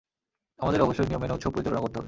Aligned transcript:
আমাদের 0.59 0.81
অবশ্যই 0.81 1.07
নিয়ম 1.07 1.21
মেনে 1.21 1.33
উৎসব 1.33 1.51
পরিচালনা 1.51 1.79
করতে 1.79 1.89
হবে। 1.89 1.99